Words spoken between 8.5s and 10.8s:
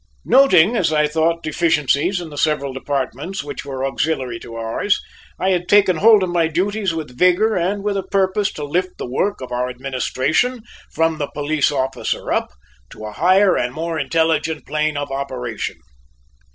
to lift the work of our administration,